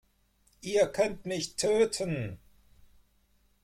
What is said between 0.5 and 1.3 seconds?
Ihr könnt